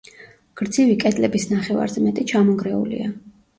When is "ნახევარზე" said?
1.53-2.07